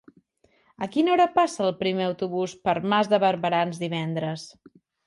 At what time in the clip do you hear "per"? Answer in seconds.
2.67-2.77